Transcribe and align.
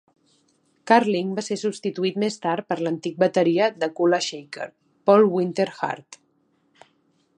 Carling 0.91 1.33
va 1.39 1.43
ser 1.47 1.57
substituït 1.63 2.17
més 2.23 2.39
tard 2.45 2.67
per 2.71 2.77
l'antic 2.87 3.19
bateria 3.25 3.67
de 3.83 3.91
Kula 3.99 4.21
Shaker, 4.29 4.67
Paul 5.11 5.29
Winter-Hart. 5.37 6.23